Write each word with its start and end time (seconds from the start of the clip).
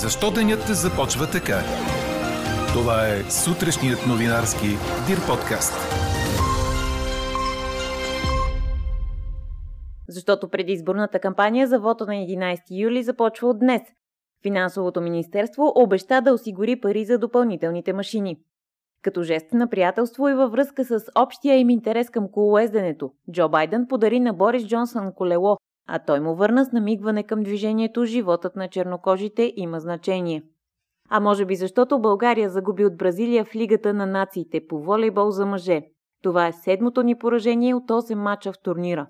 Защо 0.00 0.30
денят 0.30 0.60
започва 0.60 1.26
така? 1.32 1.58
Това 2.72 3.08
е 3.08 3.30
сутрешният 3.30 4.06
новинарски 4.08 4.66
Дир 5.06 5.18
подкаст. 5.28 5.72
Защото 10.08 10.48
предизборната 10.48 11.18
кампания 11.18 11.66
за 11.66 11.78
вота 11.80 12.06
на 12.06 12.12
11 12.12 12.58
юли 12.70 13.02
започва 13.02 13.48
от 13.48 13.58
днес. 13.58 13.82
Финансовото 14.42 15.00
министерство 15.00 15.72
обеща 15.74 16.20
да 16.20 16.32
осигури 16.32 16.80
пари 16.80 17.04
за 17.04 17.18
допълнителните 17.18 17.92
машини. 17.92 18.36
Като 19.02 19.22
жест 19.22 19.52
на 19.52 19.68
приятелство 19.68 20.28
и 20.28 20.34
във 20.34 20.52
връзка 20.52 20.84
с 20.84 21.04
общия 21.18 21.58
им 21.58 21.70
интерес 21.70 22.10
към 22.10 22.28
колоезденето, 22.32 23.10
Джо 23.32 23.48
Байден 23.48 23.86
подари 23.88 24.20
на 24.20 24.32
Борис 24.32 24.66
Джонсън 24.66 25.12
колело, 25.14 25.56
а 25.88 25.98
той 25.98 26.20
му 26.20 26.34
върна 26.34 26.64
с 26.64 26.72
намигване 26.72 27.22
към 27.22 27.42
движението 27.42 28.04
«Животът 28.04 28.56
на 28.56 28.68
чернокожите 28.68 29.52
има 29.56 29.80
значение». 29.80 30.42
А 31.10 31.20
може 31.20 31.44
би 31.44 31.56
защото 31.56 32.00
България 32.00 32.50
загуби 32.50 32.84
от 32.84 32.96
Бразилия 32.96 33.44
в 33.44 33.54
Лигата 33.54 33.94
на 33.94 34.06
нациите 34.06 34.66
по 34.68 34.78
волейбол 34.78 35.30
за 35.30 35.46
мъже. 35.46 35.82
Това 36.22 36.46
е 36.46 36.52
седмото 36.52 37.02
ни 37.02 37.18
поражение 37.18 37.74
от 37.74 37.88
8 37.88 38.14
мача 38.14 38.52
в 38.52 38.58
турнира. 38.62 39.06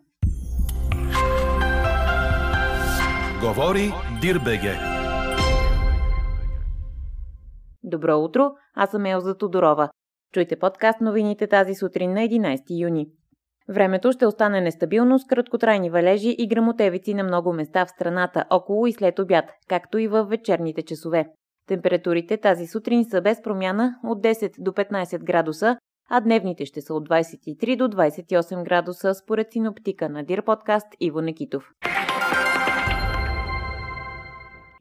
Говори 3.45 3.92
Дирбеге. 4.20 4.75
Добро 7.83 8.19
утро, 8.19 8.50
аз 8.75 8.91
съм 8.91 9.06
Елза 9.06 9.34
Тодорова. 9.34 9.89
Чуйте 10.34 10.59
подкаст 10.59 11.00
новините 11.00 11.47
тази 11.47 11.75
сутрин 11.75 12.12
на 12.12 12.20
11 12.20 12.61
юни. 12.83 13.09
Времето 13.73 14.12
ще 14.12 14.27
остане 14.27 14.61
нестабилно 14.61 15.19
с 15.19 15.25
краткотрайни 15.25 15.91
валежи 15.91 16.37
и 16.39 16.49
грамотевици 16.49 17.15
на 17.15 17.25
много 17.25 17.53
места 17.53 17.87
в 17.87 17.91
страната 17.91 18.45
около 18.51 18.87
и 18.87 18.93
след 18.93 19.19
обяд, 19.19 19.45
както 19.69 19.98
и 19.98 20.09
в 20.09 20.25
вечерните 20.25 20.83
часове. 20.83 21.27
Температурите 21.69 22.37
тази 22.37 22.67
сутрин 22.67 23.05
са 23.05 23.20
без 23.20 23.42
промяна 23.42 23.95
от 24.05 24.23
10 24.23 24.53
до 24.59 24.70
15 24.70 25.25
градуса, 25.25 25.77
а 26.11 26.20
дневните 26.20 26.67
ще 26.67 26.81
са 26.81 26.95
от 26.95 27.09
23 27.09 27.77
до 27.77 27.89
28 27.89 28.64
градуса 28.64 29.14
според 29.14 29.53
синоптика 29.53 30.09
на 30.09 30.25
Дир 30.25 30.45
подкаст 30.45 30.86
Иво 31.01 31.20
Некитов. 31.20 31.70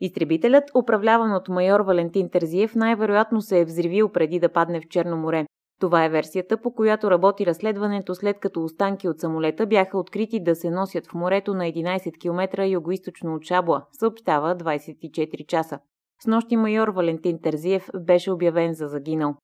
Изтребителят, 0.01 0.63
управляван 0.75 1.33
от 1.33 1.49
майор 1.49 1.79
Валентин 1.79 2.29
Терзиев, 2.29 2.75
най-вероятно 2.75 3.41
се 3.41 3.59
е 3.59 3.65
взривил 3.65 4.09
преди 4.09 4.39
да 4.39 4.49
падне 4.49 4.81
в 4.81 4.87
Черно 4.89 5.17
море. 5.17 5.45
Това 5.81 6.05
е 6.05 6.09
версията, 6.09 6.61
по 6.61 6.73
която 6.73 7.11
работи 7.11 7.45
разследването 7.45 8.15
след 8.15 8.39
като 8.39 8.63
останки 8.63 9.07
от 9.07 9.19
самолета 9.19 9.67
бяха 9.67 9.97
открити 9.97 10.43
да 10.43 10.55
се 10.55 10.69
носят 10.69 11.07
в 11.07 11.13
морето 11.13 11.53
на 11.53 11.63
11 11.63 12.19
км 12.19 12.65
югоисточно 12.67 13.35
от 13.35 13.43
Шабла, 13.43 13.85
съобщава 13.91 14.55
24 14.55 15.45
часа. 15.47 15.79
С 16.23 16.27
нощи 16.27 16.57
майор 16.57 16.87
Валентин 16.87 17.41
Терзиев 17.41 17.89
беше 17.99 18.31
обявен 18.31 18.73
за 18.73 18.87
загинал. 18.87 19.35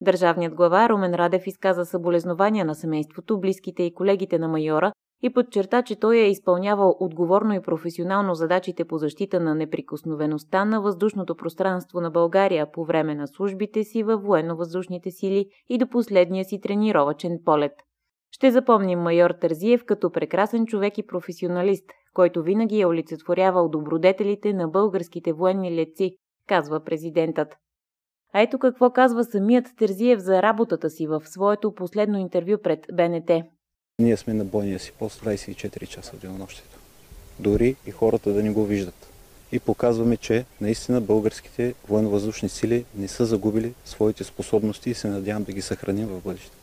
Държавният 0.00 0.54
глава 0.54 0.88
Румен 0.88 1.14
Радев 1.14 1.46
изказа 1.46 1.84
съболезнования 1.84 2.64
на 2.64 2.74
семейството, 2.74 3.40
близките 3.40 3.82
и 3.82 3.94
колегите 3.94 4.38
на 4.38 4.48
майора 4.48 4.92
и 5.22 5.32
подчерта, 5.32 5.82
че 5.82 6.00
той 6.00 6.16
е 6.16 6.30
изпълнявал 6.30 6.96
отговорно 7.00 7.54
и 7.54 7.62
професионално 7.62 8.34
задачите 8.34 8.84
по 8.84 8.98
защита 8.98 9.40
на 9.40 9.54
неприкосновеността 9.54 10.64
на 10.64 10.80
въздушното 10.80 11.36
пространство 11.36 12.00
на 12.00 12.10
България 12.10 12.72
по 12.72 12.84
време 12.84 13.14
на 13.14 13.28
службите 13.28 13.84
си 13.84 14.02
във 14.02 14.22
военно-въздушните 14.22 15.10
сили 15.10 15.46
и 15.68 15.78
до 15.78 15.88
последния 15.88 16.44
си 16.44 16.60
тренировачен 16.60 17.38
полет. 17.44 17.72
Ще 18.30 18.50
запомним 18.50 18.98
майор 18.98 19.30
Тързиев 19.30 19.84
като 19.84 20.12
прекрасен 20.12 20.66
човек 20.66 20.98
и 20.98 21.06
професионалист, 21.06 21.84
който 22.14 22.42
винаги 22.42 22.80
е 22.80 22.86
олицетворявал 22.86 23.68
добродетелите 23.68 24.52
на 24.52 24.68
българските 24.68 25.32
военни 25.32 25.76
леци, 25.76 26.16
казва 26.48 26.84
президентът. 26.84 27.48
А 28.32 28.40
ето 28.40 28.58
какво 28.58 28.90
казва 28.90 29.24
самият 29.24 29.66
Терзиев 29.76 30.20
за 30.20 30.42
работата 30.42 30.90
си 30.90 31.06
в 31.06 31.22
своето 31.24 31.74
последно 31.74 32.18
интервю 32.18 32.58
пред 32.62 32.86
БНТ. 32.92 33.30
Ние 34.00 34.16
сме 34.16 34.34
на 34.34 34.44
бойния 34.44 34.78
си 34.78 34.92
пост 34.98 35.24
24 35.24 35.86
часа 35.86 36.16
в 36.16 36.20
денонощието. 36.20 36.78
Дори 37.40 37.76
и 37.86 37.90
хората 37.90 38.32
да 38.32 38.42
не 38.42 38.50
го 38.50 38.64
виждат. 38.64 39.12
И 39.52 39.60
показваме, 39.60 40.16
че 40.16 40.44
наистина 40.60 41.00
българските 41.00 41.74
военно-въздушни 41.88 42.48
сили 42.48 42.84
не 42.98 43.08
са 43.08 43.24
загубили 43.24 43.74
своите 43.84 44.24
способности 44.24 44.90
и 44.90 44.94
се 44.94 45.08
надявам 45.08 45.44
да 45.44 45.52
ги 45.52 45.62
съхраним 45.62 46.06
в 46.06 46.22
бъдеще. 46.22 46.56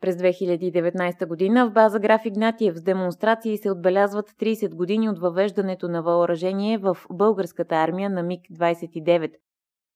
През 0.00 0.16
2019 0.16 1.26
година 1.26 1.68
в 1.68 1.72
база 1.72 1.98
Граф 1.98 2.24
Игнатиев 2.24 2.76
с 2.76 2.82
демонстрации 2.82 3.58
се 3.58 3.70
отбелязват 3.70 4.30
30 4.30 4.74
години 4.74 5.08
от 5.08 5.18
въвеждането 5.18 5.88
на 5.88 6.02
въоръжение 6.02 6.78
в 6.78 6.96
българската 7.12 7.74
армия 7.74 8.10
на 8.10 8.22
МиГ-29. 8.22 9.30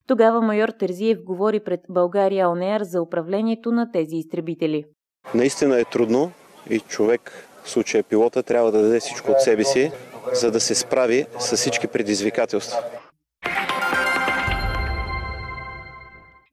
Тогава 0.06 0.42
майор 0.42 0.68
Терзиев 0.68 1.24
говори 1.24 1.60
пред 1.60 1.80
България 1.88 2.50
ОНЕР 2.50 2.82
за 2.82 3.02
управлението 3.02 3.72
на 3.72 3.92
тези 3.92 4.16
изтребители. 4.16 4.84
Наистина 5.34 5.80
е 5.80 5.84
трудно 5.84 6.32
и 6.70 6.80
човек, 6.80 7.48
в 7.64 7.70
случая 7.70 8.04
пилота, 8.04 8.42
трябва 8.42 8.72
да 8.72 8.82
даде 8.82 9.00
всичко 9.00 9.30
от 9.30 9.40
себе 9.40 9.64
си, 9.64 9.92
за 10.32 10.50
да 10.50 10.60
се 10.60 10.74
справи 10.74 11.26
с 11.38 11.56
всички 11.56 11.86
предизвикателства. 11.86 12.78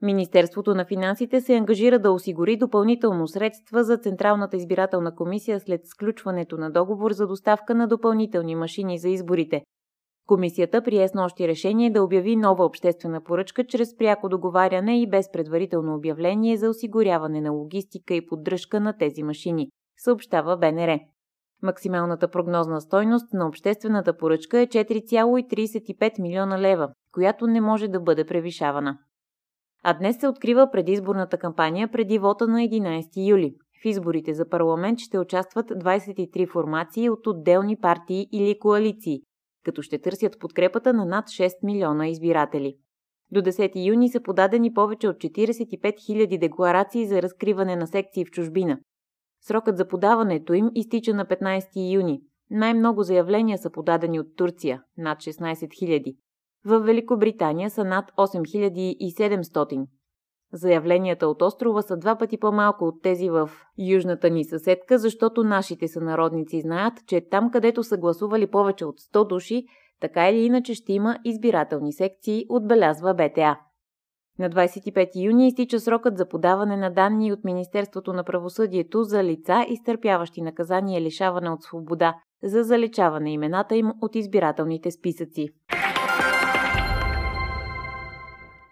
Министерството 0.02 0.76
на 0.76 0.86
финансите 0.86 1.42
се 1.42 1.56
ангажира 1.56 2.00
да 2.00 2.12
осигури 2.12 2.58
допълнително 2.58 3.28
средства 3.28 3.84
за 3.84 3.98
Централната 3.98 4.58
избирателна 4.58 5.16
комисия 5.16 5.60
след 5.60 5.82
сключването 5.86 6.58
на 6.58 6.72
договор 6.72 7.12
за 7.12 7.28
доставка 7.28 7.76
на 7.76 7.88
допълнителни 7.88 8.56
машини 8.56 9.00
за 9.00 9.10
изборите. 9.10 9.62
Комисията 10.28 10.82
прие 10.82 11.08
с 11.08 11.14
нощи 11.14 11.48
решение 11.48 11.92
да 11.92 12.04
обяви 12.04 12.36
нова 12.36 12.66
обществена 12.66 13.24
поръчка 13.24 13.68
чрез 13.68 13.98
пряко 13.98 14.30
договаряне 14.30 15.02
и 15.02 15.10
без 15.10 15.32
предварително 15.32 15.96
обявление 15.96 16.58
за 16.58 16.70
осигуряване 16.70 17.42
на 17.42 17.52
логистика 17.52 18.14
и 18.14 18.26
поддръжка 18.26 18.80
на 18.80 18.98
тези 18.98 19.24
машини, 19.24 19.70
съобщава 19.98 20.58
БНР. 20.58 21.00
Максималната 21.62 22.28
прогнозна 22.28 22.82
стойност 22.82 23.34
на 23.34 23.48
обществената 23.48 24.18
поръчка 24.18 24.60
е 24.60 24.68
4,35 24.68 26.22
милиона 26.22 26.60
лева, 26.60 26.90
която 27.12 27.48
не 27.48 27.62
може 27.62 27.88
да 27.88 28.00
бъде 28.00 28.26
превишавана. 28.26 28.98
А 29.84 29.94
днес 29.94 30.20
се 30.20 30.28
открива 30.28 30.70
предизборната 30.72 31.38
кампания 31.38 31.92
преди 31.92 32.20
вота 32.20 32.48
на 32.48 32.60
11 32.60 33.30
юли. 33.30 33.56
В 33.82 33.86
изборите 33.86 34.34
за 34.34 34.50
парламент 34.50 35.00
ще 35.00 35.20
участват 35.20 35.66
23 35.70 36.52
формации 36.52 37.10
от 37.10 37.28
отделни 37.28 37.78
партии 37.78 38.28
или 38.32 38.60
коалиции, 38.60 39.22
като 39.66 39.82
ще 39.82 39.98
търсят 39.98 40.40
подкрепата 40.40 40.94
на 40.94 41.06
над 41.06 41.26
6 41.26 41.52
милиона 41.64 42.08
избиратели. 42.08 42.76
До 43.32 43.42
10 43.42 43.86
юни 43.88 44.10
са 44.10 44.22
подадени 44.22 44.74
повече 44.74 45.08
от 45.08 45.16
45 45.16 45.80
000 45.82 46.40
декларации 46.40 47.08
за 47.08 47.22
разкриване 47.22 47.76
на 47.76 47.88
секции 47.88 48.26
в 48.26 48.32
чужбина. 48.32 48.80
Срокът 49.42 49.78
за 49.78 49.88
подаването 49.88 50.54
им 50.54 50.70
изтича 50.76 51.14
на 51.14 51.26
15 51.26 51.94
юни. 51.94 52.22
Най-много 52.50 53.04
заявления 53.04 53.58
са 53.58 53.70
подадени 53.72 54.20
от 54.20 54.36
Турция– 54.36 54.84
над 54.98 55.18
16 55.18 55.54
000. 55.54 56.16
В 56.66 56.80
Великобритания 56.80 57.70
са 57.70 57.84
над 57.84 58.12
8700. 58.18 59.88
Заявленията 60.54 61.28
от 61.28 61.42
острова 61.42 61.82
са 61.82 61.98
два 61.98 62.18
пъти 62.18 62.38
по-малко 62.38 62.86
от 62.86 63.02
тези 63.02 63.30
в 63.30 63.50
южната 63.78 64.30
ни 64.30 64.46
съседка, 64.46 64.98
защото 64.98 65.44
нашите 65.44 65.88
сънародници 65.88 66.62
знаят, 66.62 66.94
че 67.08 67.30
там, 67.30 67.52
където 67.52 67.84
са 67.84 67.98
гласували 67.98 68.48
повече 68.48 68.86
от 68.86 69.00
100 69.00 69.28
души, 69.28 69.66
така 70.02 70.30
или 70.30 70.46
иначе 70.46 70.74
ще 70.74 70.94
има 70.94 71.18
избирателни 71.26 71.94
секции, 71.94 72.46
отбелязва 72.50 73.14
БТА. 73.14 73.60
На 74.40 74.50
25 74.50 75.10
юни 75.16 75.48
изтича 75.48 75.80
срокът 75.80 76.18
за 76.18 76.28
подаване 76.28 76.78
на 76.78 76.90
данни 76.90 77.34
от 77.34 77.44
Министерството 77.44 78.14
на 78.14 78.24
правосъдието 78.24 79.04
за 79.04 79.24
лица, 79.24 79.66
изтърпяващи 79.70 80.42
наказание 80.42 81.02
лишаване 81.02 81.50
от 81.50 81.64
свобода, 81.64 82.16
за 82.44 82.64
заличаване 82.64 83.34
имената 83.34 83.76
им 83.76 83.92
от 84.02 84.16
избирателните 84.16 84.92
списъци. 84.92 85.50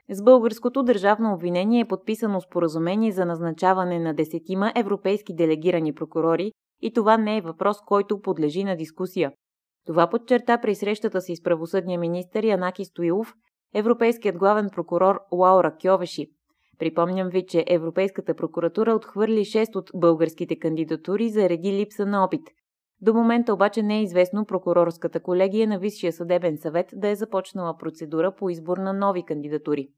С 0.09 0.23
българското 0.23 0.83
държавно 0.83 1.33
обвинение 1.33 1.81
е 1.81 1.87
подписано 1.87 2.41
споразумение 2.41 3.11
за 3.11 3.25
назначаване 3.25 3.99
на 3.99 4.13
десетима 4.13 4.71
европейски 4.75 5.35
делегирани 5.35 5.93
прокурори 5.93 6.51
и 6.81 6.93
това 6.93 7.17
не 7.17 7.37
е 7.37 7.41
въпрос, 7.41 7.77
който 7.85 8.21
подлежи 8.21 8.63
на 8.63 8.75
дискусия. 8.75 9.31
Това 9.85 10.09
подчерта 10.09 10.61
при 10.61 10.75
срещата 10.75 11.21
си 11.21 11.35
с 11.35 11.43
правосъдния 11.43 11.99
министър 11.99 12.43
Янаки 12.43 12.85
Стоилов, 12.85 13.33
европейският 13.75 14.37
главен 14.37 14.69
прокурор 14.69 15.19
Лаура 15.31 15.75
Кьовеши. 15.81 16.27
Припомням 16.79 17.29
ви, 17.29 17.45
че 17.45 17.65
Европейската 17.67 18.35
прокуратура 18.35 18.93
отхвърли 18.93 19.39
6 19.39 19.75
от 19.75 19.91
българските 19.95 20.59
кандидатури 20.59 21.29
заради 21.29 21.71
липса 21.71 22.05
на 22.05 22.23
опит. 22.23 22.41
До 23.03 23.13
момента 23.13 23.53
обаче 23.53 23.83
не 23.83 23.99
е 23.99 24.03
известно 24.03 24.45
прокурорската 24.45 25.19
колегия 25.19 25.67
на 25.67 25.79
Висшия 25.79 26.13
съдебен 26.13 26.57
съвет 26.57 26.89
да 26.93 27.09
е 27.09 27.15
започнала 27.15 27.77
процедура 27.77 28.35
по 28.35 28.49
избор 28.49 28.77
на 28.77 28.93
нови 28.93 29.23
кандидатури. 29.23 29.89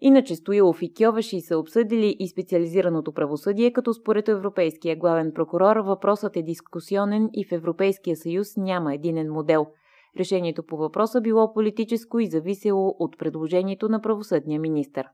Иначе 0.00 0.36
Стоилов 0.36 0.82
и 0.82 0.94
Кьовеши 0.94 1.40
са 1.40 1.58
обсъдили 1.58 2.16
и 2.18 2.28
специализираното 2.28 3.12
правосъдие, 3.12 3.72
като 3.72 3.94
според 3.94 4.28
Европейския 4.28 4.96
главен 4.96 5.32
прокурор 5.34 5.76
въпросът 5.76 6.36
е 6.36 6.42
дискусионен 6.42 7.28
и 7.32 7.44
в 7.44 7.52
Европейския 7.52 8.16
съюз 8.16 8.56
няма 8.56 8.94
единен 8.94 9.32
модел. 9.32 9.66
Решението 10.18 10.62
по 10.62 10.76
въпроса 10.76 11.20
било 11.20 11.52
политическо 11.52 12.18
и 12.18 12.26
зависело 12.26 12.96
от 12.98 13.18
предложението 13.18 13.88
на 13.88 14.00
правосъдния 14.00 14.60
министр. 14.60 15.04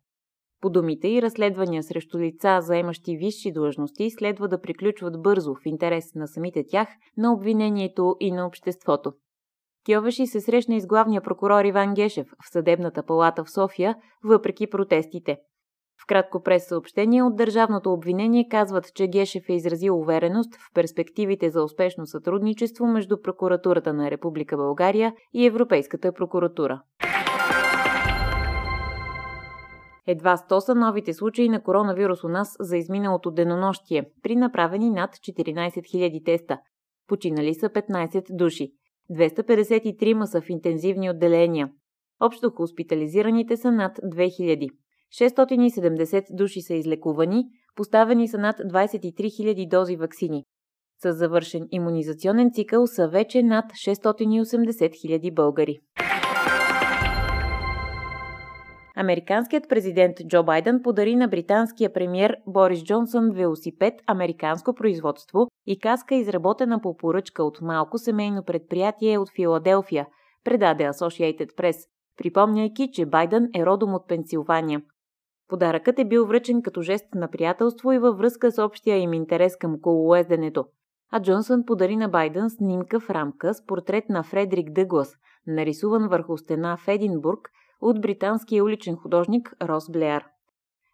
По 0.63 0.71
думите 0.71 1.09
и 1.09 1.23
разследвания 1.23 1.83
срещу 1.83 2.19
лица, 2.19 2.59
заемащи 2.61 3.17
висши 3.17 3.53
длъжности, 3.53 4.11
следва 4.11 4.49
да 4.49 4.61
приключват 4.61 5.23
бързо 5.23 5.55
в 5.55 5.67
интерес 5.67 6.15
на 6.15 6.29
самите 6.29 6.65
тях, 6.67 6.89
на 7.17 7.33
обвинението 7.33 8.17
и 8.21 8.33
на 8.33 8.47
обществото. 8.47 9.13
Кьовеши 9.87 10.27
се 10.27 10.41
срещна 10.41 10.75
и 10.75 10.81
с 10.81 10.87
главния 10.87 11.23
прокурор 11.23 11.65
Иван 11.65 11.95
Гешев 11.95 12.27
в 12.27 12.53
съдебната 12.53 13.03
палата 13.03 13.45
в 13.45 13.51
София, 13.51 13.97
въпреки 14.25 14.71
протестите. 14.71 15.39
В 16.03 16.07
кратко 16.07 16.43
прес 16.43 16.69
съобщение 16.69 17.23
от 17.23 17.37
Държавното 17.37 17.93
обвинение 17.93 18.49
казват, 18.51 18.95
че 18.95 19.07
Гешев 19.07 19.49
е 19.49 19.53
изразил 19.53 19.99
увереност 19.99 20.55
в 20.55 20.75
перспективите 20.75 21.51
за 21.51 21.63
успешно 21.63 22.07
сътрудничество 22.07 22.87
между 22.87 23.23
Прокуратурата 23.23 23.93
на 23.93 24.11
Република 24.11 24.57
България 24.57 25.15
и 25.33 25.47
Европейската 25.47 26.13
прокуратура. 26.13 26.83
Едва 30.07 30.37
100 30.37 30.59
са 30.59 30.75
новите 30.75 31.13
случаи 31.13 31.49
на 31.49 31.63
коронавирус 31.63 32.25
у 32.25 32.29
нас 32.29 32.57
за 32.61 32.77
изминалото 32.77 33.31
денонощие, 33.31 34.11
при 34.23 34.37
направени 34.37 34.91
над 34.91 35.11
14 35.11 35.55
000 35.55 36.25
теста. 36.25 36.59
Починали 37.09 37.55
са 37.55 37.69
15 37.69 38.37
души. 38.37 38.73
253 39.11 40.25
са 40.25 40.41
в 40.41 40.51
интензивни 40.51 41.11
отделения. 41.11 41.71
Общо 42.21 42.51
хоспитализираните 42.51 43.57
са 43.57 43.73
над 43.73 43.99
2000. 43.99 44.71
670 45.13 46.25
души 46.37 46.61
са 46.61 46.75
излекувани, 46.75 47.45
поставени 47.77 48.29
са 48.29 48.39
над 48.39 48.57
23 48.57 49.13
000 49.13 49.69
дози 49.69 49.97
вакцини. 49.97 50.45
С 51.03 51.13
завършен 51.13 51.67
иммунизационен 51.71 52.51
цикъл 52.53 52.87
са 52.87 53.09
вече 53.09 53.43
над 53.43 53.65
680 53.65 54.91
000 54.91 55.35
българи. 55.35 55.79
Американският 58.97 59.69
президент 59.69 60.17
Джо 60.29 60.43
Байден 60.43 60.83
подари 60.83 61.17
на 61.17 61.29
британския 61.29 61.93
премьер 61.93 62.37
Борис 62.47 62.85
Джонсън 62.85 63.31
велосипед 63.31 63.95
американско 64.07 64.75
производство 64.75 65.49
и 65.67 65.79
каска 65.79 66.15
изработена 66.15 66.81
по 66.81 66.97
поръчка 66.97 67.45
от 67.45 67.61
малко 67.61 67.99
семейно 67.99 68.45
предприятие 68.45 69.19
от 69.19 69.29
Филаделфия, 69.37 70.07
предаде 70.45 70.85
Associated 70.85 71.55
Press, 71.55 71.77
припомняйки, 72.19 72.91
че 72.93 73.07
Байден 73.07 73.49
е 73.55 73.67
родом 73.67 73.95
от 73.95 74.09
Пенсилвания. 74.09 74.83
Подаръкът 75.49 75.99
е 75.99 76.05
бил 76.05 76.27
връчен 76.27 76.63
като 76.63 76.83
жест 76.83 77.15
на 77.15 77.31
приятелство 77.31 77.93
и 77.93 77.99
във 77.99 78.19
връзка 78.19 78.53
с 78.53 78.65
общия 78.65 78.97
им 78.97 79.13
интерес 79.13 79.57
към 79.57 79.81
колоезденето. 79.81 80.65
А 81.13 81.23
Джонсън 81.23 81.65
подари 81.67 81.97
на 81.97 82.09
Байден 82.09 82.51
снимка 82.51 83.01
в 83.01 83.11
рамка 83.11 83.55
с 83.55 83.67
портрет 83.67 84.05
на 84.09 84.23
Фредрик 84.23 84.71
Дъглас, 84.71 85.15
нарисуван 85.47 86.09
върху 86.09 86.39
стена 86.39 86.77
в 86.77 86.89
Единбург 86.89 87.49
от 87.83 88.01
британския 88.01 88.65
уличен 88.65 88.97
художник 88.97 89.53
Рос 89.63 89.91
Блеар. 89.91 90.25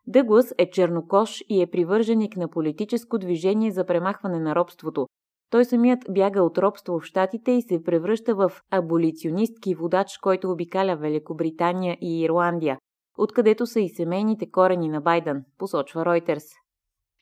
Дъглас 0.07 0.55
е 0.59 0.71
чернокош 0.71 1.45
и 1.49 1.63
е 1.63 1.67
привърженик 1.67 2.37
на 2.37 2.49
политическо 2.49 3.19
движение 3.19 3.71
за 3.71 3.87
премахване 3.87 4.39
на 4.41 4.55
робството. 4.55 5.07
Той 5.51 5.65
самият 5.65 5.99
бяга 6.11 6.43
от 6.43 6.59
робство 6.59 7.01
в 7.01 7.05
Штатите 7.05 7.51
и 7.51 7.63
се 7.63 7.83
превръща 7.83 8.35
в 8.35 8.53
аболиционистки 8.71 9.75
водач, 9.75 10.19
който 10.23 10.51
обикаля 10.51 10.97
Великобритания 10.97 11.99
и 12.01 12.23
Ирландия, 12.23 12.79
откъдето 13.19 13.67
са 13.67 13.81
и 13.81 13.89
семейните 13.89 14.51
корени 14.51 14.89
на 14.89 15.01
Байден, 15.01 15.45
посочва 15.59 16.05
Ройтерс. 16.05 16.45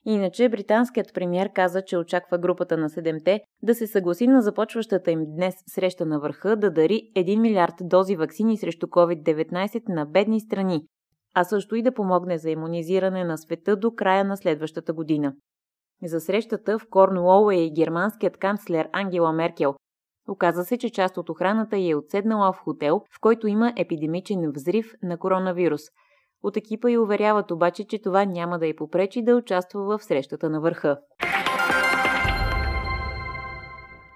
Иначе 0.08 0.48
британският 0.48 1.14
премьер 1.14 1.52
каза, 1.52 1.82
че 1.82 1.98
очаква 1.98 2.38
групата 2.38 2.76
на 2.76 2.90
седемте 2.90 3.40
да 3.62 3.74
се 3.74 3.86
съгласи 3.86 4.26
на 4.26 4.42
започващата 4.42 5.10
им 5.10 5.24
днес 5.26 5.54
среща 5.66 6.06
на 6.06 6.20
върха 6.20 6.56
да 6.56 6.70
дари 6.70 7.10
1 7.16 7.40
милиард 7.40 7.74
дози 7.80 8.16
вакцини 8.16 8.58
срещу 8.58 8.86
COVID-19 8.86 9.82
на 9.88 10.06
бедни 10.06 10.40
страни, 10.40 10.86
а 11.34 11.44
също 11.44 11.76
и 11.76 11.82
да 11.82 11.94
помогне 11.94 12.38
за 12.38 12.50
иммунизиране 12.50 13.24
на 13.24 13.38
света 13.38 13.76
до 13.76 13.94
края 13.94 14.24
на 14.24 14.36
следващата 14.36 14.92
година. 14.92 15.32
За 16.02 16.20
срещата 16.20 16.78
в 16.78 16.86
Корнуол 16.90 17.52
е 17.52 17.56
и 17.56 17.72
германският 17.72 18.36
канцлер 18.36 18.88
Ангела 18.92 19.32
Меркел. 19.32 19.74
Оказа 20.28 20.64
се, 20.64 20.78
че 20.78 20.90
част 20.90 21.16
от 21.16 21.28
охраната 21.28 21.76
е 21.78 21.94
отседнала 21.94 22.52
в 22.52 22.58
хотел, 22.58 23.02
в 23.16 23.20
който 23.20 23.46
има 23.46 23.72
епидемичен 23.76 24.52
взрив 24.54 24.92
на 25.02 25.18
коронавирус– 25.18 25.82
от 26.46 26.56
екипа 26.56 26.90
и 26.90 26.98
уверяват 26.98 27.50
обаче, 27.50 27.84
че 27.84 27.98
това 27.98 28.24
няма 28.24 28.58
да 28.58 28.66
й 28.66 28.76
попречи 28.76 29.22
да 29.22 29.36
участва 29.36 29.80
в 29.84 30.04
срещата 30.04 30.50
на 30.50 30.60
върха. 30.60 30.98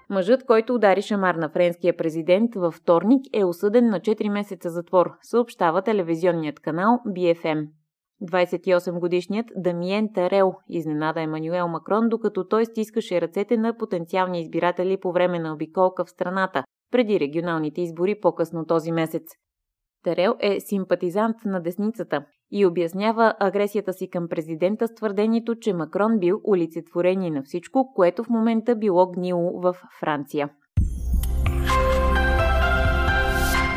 Мъжът, 0.09 0.45
който 0.45 0.73
удари 0.73 1.01
шамар 1.01 1.35
на 1.35 1.49
френския 1.49 1.97
президент 1.97 2.55
във 2.55 2.73
вторник 2.73 3.21
е 3.33 3.45
осъден 3.45 3.89
на 3.89 3.99
4 3.99 4.29
месеца 4.29 4.69
затвор, 4.69 5.11
съобщава 5.21 5.81
телевизионният 5.81 6.59
канал 6.59 6.99
BFM. 7.07 7.67
28-годишният 8.31 9.45
Дамиен 9.55 10.09
Тарел 10.13 10.53
изненада 10.69 11.21
Емануел 11.21 11.67
Макрон, 11.67 12.09
докато 12.09 12.47
той 12.47 12.65
стискаше 12.65 13.21
ръцете 13.21 13.57
на 13.57 13.77
потенциални 13.77 14.41
избиратели 14.41 14.97
по 14.97 15.11
време 15.11 15.39
на 15.39 15.53
обиколка 15.53 16.05
в 16.05 16.09
страната, 16.09 16.63
преди 16.91 17.19
регионалните 17.19 17.81
избори 17.81 18.19
по-късно 18.21 18.65
този 18.65 18.91
месец. 18.91 19.23
Терел 20.03 20.35
е 20.39 20.59
симпатизант 20.59 21.35
на 21.45 21.61
десницата 21.61 22.25
и 22.51 22.65
обяснява 22.65 23.33
агресията 23.39 23.93
си 23.93 24.09
към 24.09 24.27
президента 24.29 24.87
с 24.87 24.93
твърдението, 24.93 25.55
че 25.55 25.73
Макрон 25.73 26.19
бил 26.19 26.41
олицетворение 26.47 27.31
на 27.31 27.43
всичко, 27.43 27.93
което 27.95 28.23
в 28.23 28.29
момента 28.29 28.75
било 28.75 29.11
гнило 29.11 29.61
в 29.61 29.75
Франция. 29.99 30.49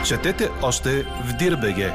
Четете 0.09 0.45
още 0.63 0.89
в 1.03 1.37
Дирбеге. 1.39 1.91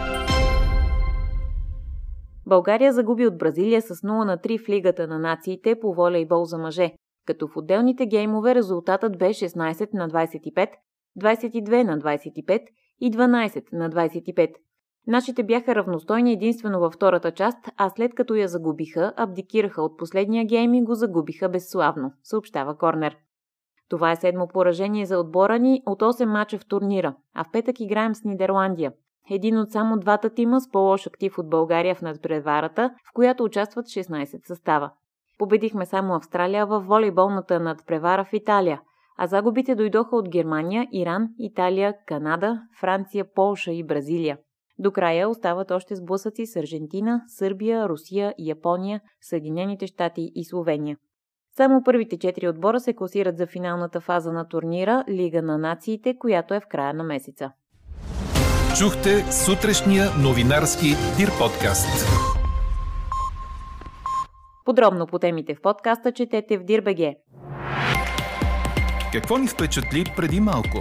България 2.48 2.94
загуби 2.94 3.28
от 3.28 3.38
Бразилия 3.38 3.82
с 3.82 3.96
0 3.96 4.26
на 4.26 4.38
3 4.38 4.66
в 4.66 4.70
Лигата 4.70 5.08
на 5.08 5.20
нациите 5.20 5.80
по 5.80 5.94
волейбол 5.94 6.46
за 6.46 6.58
мъже, 6.58 6.92
като 7.26 7.48
в 7.48 7.58
отделните 7.58 8.06
геймове 8.06 8.56
резултатът 8.56 9.18
бе 9.18 9.30
16 9.30 9.90
на 9.94 10.10
25, 10.10 10.70
22 11.20 11.84
на 11.84 12.00
25 12.00 12.62
и 13.02 13.12
12 13.12 13.64
на 13.74 13.90
25. 13.90 14.54
Нашите 15.08 15.44
бяха 15.44 15.76
равностойни 15.76 16.34
единствено 16.34 16.80
във 16.80 16.94
втората 16.94 17.32
част, 17.32 17.58
а 17.78 17.90
след 17.90 18.16
като 18.16 18.36
я 18.36 18.48
загубиха, 18.48 19.14
абдикираха 19.18 19.82
от 19.82 19.98
последния 19.98 20.46
гейм 20.46 20.74
и 20.74 20.84
го 20.84 20.96
загубиха 20.96 21.50
безславно, 21.50 22.12
съобщава 22.24 22.78
Корнер. 22.78 23.18
Това 23.90 24.12
е 24.12 24.16
седмо 24.16 24.48
поражение 24.48 25.06
за 25.06 25.20
отбора 25.20 25.60
ни 25.60 25.82
от 25.86 26.02
8 26.02 26.26
мача 26.26 26.58
в 26.58 26.66
турнира, 26.66 27.16
а 27.36 27.44
в 27.44 27.52
петък 27.52 27.80
играем 27.80 28.16
с 28.16 28.24
Нидерландия. 28.24 28.94
Един 29.32 29.58
от 29.58 29.72
само 29.72 30.00
двата 30.00 30.30
тима 30.30 30.62
с 30.62 30.72
по-лош 30.72 31.08
актив 31.08 31.38
от 31.38 31.50
България 31.50 31.96
в 31.96 32.02
надпреварата, 32.02 32.92
в 33.10 33.14
която 33.14 33.44
участват 33.44 33.86
16 33.86 34.48
състава. 34.48 34.92
Победихме 35.38 35.86
само 35.86 36.16
Австралия 36.16 36.66
в 36.66 36.80
волейболната 36.80 37.60
надпревара 37.60 38.26
в 38.26 38.34
Италия, 38.34 38.82
а 39.22 39.28
загубите 39.28 39.76
дойдоха 39.76 40.16
от 40.16 40.30
Германия, 40.30 40.88
Иран, 40.94 41.30
Италия, 41.40 41.94
Канада, 42.06 42.62
Франция, 42.80 43.26
Полша 43.36 43.72
и 43.72 43.84
Бразилия. 43.84 44.38
До 44.78 44.92
края 44.92 45.30
остават 45.30 45.72
още 45.72 45.96
сблъсъци 45.96 46.46
с 46.46 46.56
Аржентина, 46.56 47.22
Сърбия, 47.28 47.90
Русия, 47.90 48.34
Япония, 48.40 49.02
Съединените 49.22 49.88
щати 49.88 50.32
и 50.36 50.46
Словения. 50.46 50.98
Само 51.58 51.84
първите 51.84 52.18
четири 52.18 52.48
отбора 52.48 52.80
се 52.80 52.94
класират 52.94 53.38
за 53.38 53.48
финалната 53.48 54.02
фаза 54.02 54.34
на 54.34 54.48
турнира 54.48 55.04
Лига 55.10 55.42
на 55.42 55.58
нациите, 55.58 56.18
която 56.18 56.54
е 56.54 56.60
в 56.60 56.68
края 56.70 56.94
на 56.94 57.04
месеца. 57.04 57.52
Чухте 58.80 59.10
сутрешния 59.32 60.04
новинарски 60.24 60.88
Дир 61.18 61.30
подкаст. 61.40 62.08
Подробно 64.66 65.08
по 65.08 65.20
темите 65.20 65.56
в 65.56 65.62
подкаста 65.62 66.12
четете 66.12 66.58
в 66.58 66.64
Дирбеге. 66.64 67.16
Какво 69.14 69.38
ни 69.38 69.48
впечатли 69.48 70.04
преди 70.16 70.40
малко? 70.40 70.78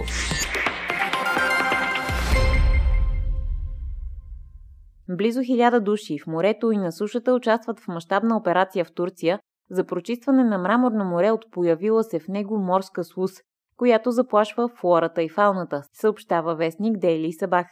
Близо 5.09 5.41
хиляда 5.43 5.81
души 5.81 6.17
в 6.23 6.27
морето 6.27 6.71
и 6.71 6.77
на 6.77 6.91
сушата 6.91 7.33
участват 7.33 7.79
в 7.79 7.87
мащабна 7.87 8.37
операция 8.37 8.85
в 8.85 8.91
Турция 8.93 9.39
за 9.71 9.85
прочистване 9.85 10.43
на 10.43 10.57
мраморно 10.57 11.05
море 11.05 11.31
от 11.31 11.51
появила 11.51 12.03
се 12.03 12.19
в 12.19 12.27
него 12.27 12.57
морска 12.57 13.03
слуз, 13.03 13.31
която 13.77 14.11
заплашва 14.11 14.69
флората 14.79 15.23
и 15.23 15.29
фауната, 15.29 15.83
съобщава 15.93 16.55
вестник 16.55 16.97
Дейли 16.97 17.33
Сабах. 17.33 17.67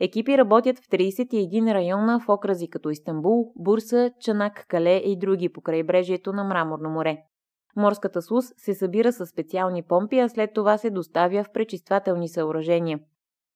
Екипи 0.00 0.38
работят 0.38 0.78
в 0.78 0.88
31 0.88 1.74
района 1.74 2.20
в 2.20 2.28
окрази 2.28 2.68
като 2.68 2.90
Истанбул, 2.90 3.52
Бурса, 3.56 4.10
Чанак, 4.20 4.64
Кале 4.68 4.96
и 4.96 5.18
други 5.18 5.48
по 5.48 5.60
крайбрежието 5.60 6.32
на 6.32 6.44
Мраморно 6.44 6.90
море. 6.90 7.18
Морската 7.76 8.22
слуз 8.22 8.44
се 8.56 8.74
събира 8.74 9.12
с 9.12 9.26
специални 9.26 9.82
помпи, 9.82 10.18
а 10.18 10.28
след 10.28 10.50
това 10.54 10.78
се 10.78 10.90
доставя 10.90 11.44
в 11.44 11.52
пречиствателни 11.52 12.28
съоръжения. 12.28 13.00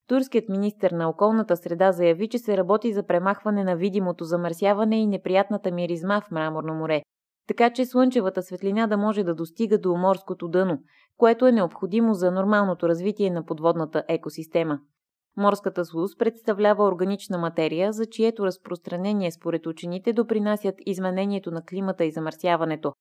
Турският 0.07 0.49
министр 0.49 0.95
на 0.95 1.09
околната 1.09 1.57
среда 1.57 1.91
заяви, 1.91 2.29
че 2.29 2.37
се 2.37 2.57
работи 2.57 2.93
за 2.93 3.03
премахване 3.03 3.63
на 3.63 3.75
видимото 3.75 4.23
замърсяване 4.23 5.01
и 5.01 5.07
неприятната 5.07 5.71
миризма 5.71 6.21
в 6.21 6.31
Мраморно 6.31 6.73
море, 6.73 7.01
така 7.47 7.69
че 7.69 7.85
слънчевата 7.85 8.41
светлина 8.41 8.87
да 8.87 8.97
може 8.97 9.23
да 9.23 9.35
достига 9.35 9.77
до 9.77 9.95
морското 9.95 10.47
дъно, 10.47 10.79
което 11.17 11.47
е 11.47 11.51
необходимо 11.51 12.13
за 12.13 12.31
нормалното 12.31 12.89
развитие 12.89 13.29
на 13.29 13.45
подводната 13.45 14.03
екосистема. 14.07 14.79
Морската 15.37 15.85
слуз 15.85 16.17
представлява 16.17 16.83
органична 16.83 17.37
материя, 17.37 17.93
за 17.93 18.05
чието 18.05 18.45
разпространение 18.45 19.31
според 19.31 19.67
учените 19.67 20.13
допринасят 20.13 20.75
изменението 20.85 21.51
на 21.51 21.65
климата 21.65 22.05
и 22.05 22.11
замърсяването. 22.11 22.93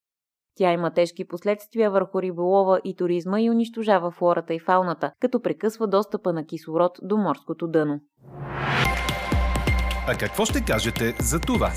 Тя 0.55 0.73
има 0.73 0.91
тежки 0.91 1.29
последствия 1.29 1.91
върху 1.91 2.23
риболова 2.23 2.81
и 2.85 2.97
туризма 2.97 3.41
и 3.41 3.51
унищожава 3.51 4.11
флората 4.11 4.55
и 4.55 4.61
фауната, 4.61 5.13
като 5.21 5.43
прекъсва 5.43 5.87
достъпа 5.87 6.33
на 6.33 6.47
кислород 6.47 6.99
до 7.03 7.17
морското 7.17 7.69
дъно. 7.69 8.01
А 10.09 10.15
какво 10.19 10.45
ще 10.45 10.65
кажете 10.65 11.15
за 11.21 11.41
това? 11.41 11.71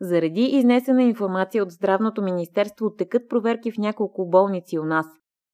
Заради 0.00 0.42
изнесена 0.42 1.02
информация 1.02 1.62
от 1.62 1.70
Здравното 1.70 2.22
министерство 2.22 2.90
текат 2.90 3.22
проверки 3.28 3.72
в 3.72 3.78
няколко 3.78 4.28
болници 4.30 4.78
у 4.78 4.84
нас. 4.84 5.06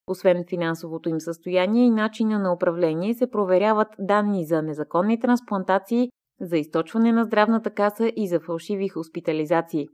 Освен 0.07 0.45
финансовото 0.49 1.09
им 1.09 1.21
състояние 1.21 1.85
и 1.85 1.91
начина 1.91 2.39
на 2.39 2.53
управление 2.53 3.15
се 3.15 3.31
проверяват 3.31 3.89
данни 3.99 4.47
за 4.47 4.63
незаконни 4.63 5.21
трансплантации, 5.21 6.11
за 6.41 6.57
източване 6.57 7.13
на 7.13 7.25
здравната 7.25 7.71
каса 7.71 8.13
и 8.17 8.29
за 8.29 8.41
фалшиви 8.41 8.89
хоспитализации. 8.89 9.89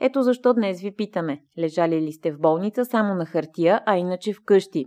Ето 0.00 0.22
защо 0.22 0.54
днес 0.54 0.80
ви 0.80 0.96
питаме, 0.96 1.42
лежали 1.58 2.00
ли 2.00 2.12
сте 2.12 2.32
в 2.32 2.40
болница 2.40 2.84
само 2.84 3.14
на 3.14 3.26
хартия, 3.26 3.82
а 3.86 3.96
иначе 3.96 4.32
вкъщи? 4.32 4.84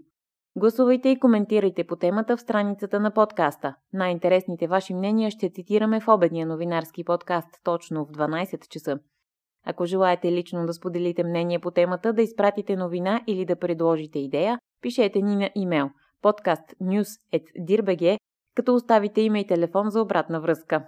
Гласувайте 0.58 1.10
и 1.10 1.20
коментирайте 1.20 1.84
по 1.84 1.96
темата 1.96 2.38
в 2.38 2.42
страницата 2.42 3.00
на 3.00 3.12
подкаста. 3.12 3.76
Най-интересните 3.94 4.68
ваши 4.68 4.94
мнения 4.94 5.32
ще 5.32 5.50
цитираме 5.50 6.00
в 6.00 6.08
обедния 6.08 6.48
новинарски 6.48 7.04
подкаст 7.04 7.48
точно 7.64 8.06
в 8.06 8.12
12 8.12 8.68
часа. 8.70 9.00
Ако 9.66 9.86
желаете 9.86 10.32
лично 10.32 10.66
да 10.66 10.74
споделите 10.74 11.24
мнение 11.24 11.60
по 11.60 11.72
темата, 11.72 12.14
да 12.14 12.22
изпратите 12.22 12.76
новина 12.76 13.22
или 13.28 13.46
да 13.46 13.56
предложите 13.56 14.20
идея, 14.20 14.60
пишете 14.82 15.22
ни 15.22 15.36
на 15.36 15.50
имейл 15.56 15.90
podcastnews.dirbg, 16.24 18.18
като 18.56 18.76
оставите 18.76 19.22
име 19.22 19.40
и 19.40 19.48
телефон 19.48 19.90
за 19.90 20.02
обратна 20.02 20.42
връзка. 20.42 20.88